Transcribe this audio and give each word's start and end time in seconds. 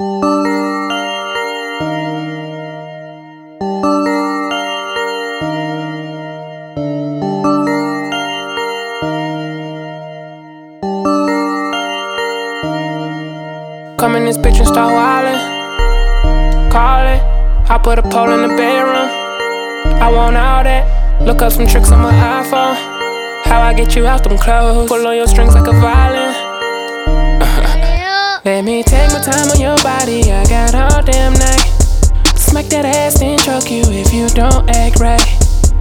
Come 0.00 0.06
in 14.14 14.24
this 14.24 14.38
bitch 14.38 14.58
and 14.58 14.68
start 14.68 14.92
wildin'. 14.92 15.34
Call 16.70 17.04
it. 17.08 17.20
I 17.68 17.80
put 17.82 17.98
a 17.98 18.02
pole 18.02 18.30
in 18.30 18.42
the 18.42 18.48
bedroom. 18.56 19.10
I 20.00 20.12
want 20.12 20.36
all 20.36 20.62
that. 20.62 21.22
Look 21.22 21.42
up 21.42 21.50
some 21.50 21.66
tricks 21.66 21.90
on 21.90 22.02
my 22.02 22.12
iPhone. 22.12 22.76
How 23.46 23.60
I 23.60 23.74
get 23.74 23.96
you 23.96 24.06
out 24.06 24.22
them 24.22 24.38
clothes. 24.38 24.88
Pull 24.88 25.04
on 25.04 25.16
your 25.16 25.26
strings 25.26 25.56
like 25.56 25.66
a 25.66 25.72
violin. 25.72 26.34
Let 28.44 28.64
me 28.64 28.84
take 28.84 29.07
time 29.20 29.50
on 29.50 29.60
your 29.60 29.76
body. 29.82 30.30
I 30.30 30.44
got 30.46 30.74
all 30.74 31.02
damn 31.02 31.32
night. 31.32 31.66
Smack 32.36 32.66
that 32.66 32.84
ass 32.84 33.20
and 33.22 33.40
choke 33.40 33.70
you 33.70 33.82
if 33.86 34.12
you 34.12 34.28
don't 34.28 34.68
act 34.70 35.00
right. 35.00 35.20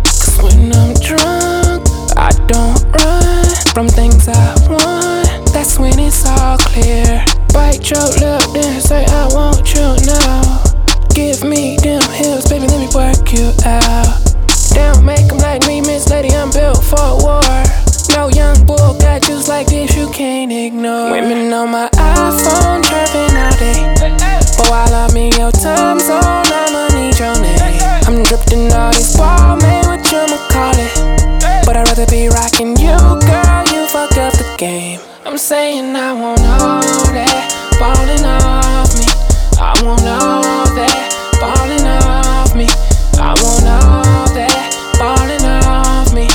Cause 0.04 0.38
when 0.42 0.74
I'm 0.74 0.94
drunk, 1.00 1.86
I 2.18 2.32
don't 2.50 2.82
run 2.98 3.46
from 3.74 3.88
things 3.88 4.28
I 4.28 4.56
want. 4.70 5.54
That's 5.54 5.78
when 5.80 5.98
it's 6.00 6.26
all 6.26 6.58
clear. 6.58 7.24
Bite 7.54 7.90
your 7.90 8.08
lip, 8.20 8.42
then 8.54 8.82
say 8.82 9.06
I 9.06 9.28
want 9.34 9.74
you 9.74 9.96
now. 10.06 10.64
Give 11.14 11.44
me 11.44 11.78
them 11.78 12.02
hips, 12.14 12.50
baby, 12.50 12.68
let 12.68 12.80
me 12.80 12.90
work 12.94 13.34
you 13.34 13.54
out. 13.66 14.22
Don't 14.74 15.04
make 15.06 15.28
them 15.28 15.38
like 15.40 15.66
me, 15.66 15.82
Miss 15.82 16.10
Lady, 16.10 16.30
I'm 16.36 16.52
built 16.52 16.84
for 16.84 17.18
war. 17.22 17.42
No 18.16 18.30
young 18.30 18.66
bull 18.66 18.98
got 19.00 19.22
juice 19.24 19.48
like 19.48 19.68
this, 19.68 19.96
you 19.96 20.10
can't 20.12 20.52
ignore. 20.52 21.12
Women 21.12 21.54
on 21.54 21.72
my 21.72 21.90
rather 31.98 32.12
be 32.12 32.28
rocking 32.30 32.78
you, 32.78 32.96
girl, 33.26 33.64
you 33.74 33.88
fuck 33.88 34.16
up 34.18 34.34
the 34.34 34.56
game. 34.58 35.00
I'm 35.26 35.38
saying 35.38 35.96
I 35.96 36.14
want 36.14 36.42
all 36.42 36.82
that, 37.14 37.50
falling 37.80 38.26
off 38.26 38.94
me. 38.98 39.06
I 39.58 39.74
want 39.84 40.06
all 40.06 40.66
that, 40.76 41.10
falling 41.40 41.88
off 41.88 42.56
me. 42.56 42.68
I 43.18 43.34
want 43.42 43.66
all 43.66 44.30
that, 44.36 44.74
falling 44.98 45.46
off 45.46 46.14
me. 46.14 46.28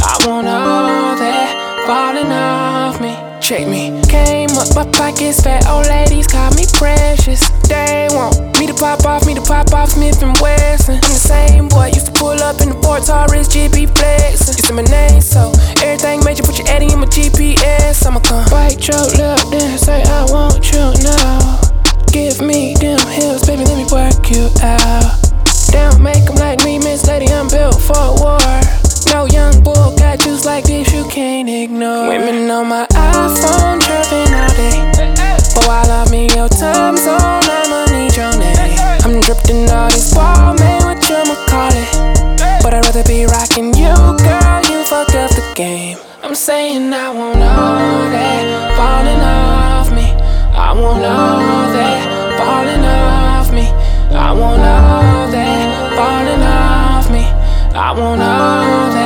I 0.00 0.16
want 0.26 0.46
all 0.48 1.16
that, 1.16 1.84
falling 1.86 2.32
off 2.32 3.00
me. 3.00 3.16
Check 3.40 3.68
me. 3.68 4.00
Came 4.08 4.50
up, 4.56 4.74
my 4.74 4.90
pockets 4.92 5.42
fat, 5.42 5.66
old 5.68 5.86
ladies 5.86 6.26
call 6.26 6.50
me 6.52 6.64
precious. 6.72 7.50
They 7.68 8.08
want 8.12 8.58
me 8.58 8.66
to 8.66 8.74
pop 8.74 9.04
off, 9.04 9.26
me 9.26 9.34
to 9.34 9.42
pop 9.42 9.72
off 9.74 9.90
Smith 9.90 10.22
and 10.22 10.36
Wesson. 10.40 10.94
I'm 10.94 11.00
the 11.00 11.20
same 11.20 11.68
boy, 11.68 11.88
used 11.88 12.06
to 12.06 12.12
pull 12.12 12.40
up 12.40 12.60
in 12.62 12.70
the 12.70 12.74
Port 12.76 13.04
Taurus, 13.04 13.48
GB 13.48 13.88
flexin'. 13.88 14.29
You 14.56 14.64
say 14.64 14.74
my 14.74 14.82
name, 14.82 15.20
so 15.20 15.52
everything 15.82 16.24
major, 16.24 16.42
put 16.42 16.58
your 16.58 16.66
Eddie 16.68 16.92
in 16.92 16.98
my 16.98 17.06
GPS. 17.06 18.04
I'ma 18.04 18.20
come 18.20 18.44
bite 18.50 18.82
your 18.88 18.98
lip, 19.14 19.38
then 19.50 19.78
say 19.78 20.02
I 20.02 20.26
want 20.26 20.72
you 20.72 20.90
now. 21.06 21.60
Give 22.10 22.40
me 22.40 22.74
them 22.74 22.98
hips, 23.14 23.46
baby, 23.46 23.64
let 23.64 23.78
me 23.78 23.86
work 23.92 24.30
you 24.30 24.50
out. 24.62 25.14
Don't 25.70 26.02
make 26.02 26.24
them 26.26 26.34
like 26.36 26.64
me, 26.64 26.78
Miss 26.78 27.06
Lady, 27.06 27.32
I'm 27.32 27.46
built 27.48 27.80
for 27.80 28.18
war. 28.18 28.42
No 29.14 29.26
young 29.26 29.62
bull 29.62 29.94
got 29.96 30.18
juice 30.18 30.44
like 30.44 30.64
this, 30.64 30.92
you 30.92 31.04
can't 31.06 31.48
ignore. 31.48 32.08
Women 32.08 32.50
on 32.50 32.66
my 32.66 32.86
iPhone, 32.90 33.78
chirping 33.80 34.34
all 34.34 34.50
day. 34.58 34.82
Oh, 34.98 35.38
but 35.54 35.66
while 35.66 35.90
I'm 35.90 36.12
in 36.12 36.28
your 36.34 36.48
time 36.48 36.96
zone, 36.96 37.18
I'ma 37.20 37.86
need 37.94 38.16
your 38.16 38.34
name. 38.36 38.78
I'm 39.06 39.20
dripped 39.20 39.50
all 39.70 39.88
this 39.90 40.12
ball, 40.12 40.54
man, 40.58 40.82
what 40.82 40.98
you 41.08 41.22
call 41.46 41.70
it? 41.70 42.20
But 42.62 42.74
I'd 42.74 42.84
rather 42.84 43.04
be 43.04 43.24
rocking 43.24 43.69
saying 46.50 46.92
I 46.92 47.08
want 47.10 47.40
all 47.40 48.10
that, 48.10 48.44
falling 48.76 49.22
off 49.38 49.88
me. 49.98 50.08
I 50.66 50.72
want 50.72 51.04
all 51.04 51.70
that, 51.76 52.02
falling 52.40 52.84
off 52.84 53.52
me. 53.52 53.66
I 54.10 54.32
want 54.32 54.60
all 54.60 55.30
that, 55.30 55.68
falling 55.98 56.42
off 56.42 57.08
me. 57.08 57.24
I 57.78 57.92
want 57.92 58.20
all 58.20 58.90
that. 58.90 59.00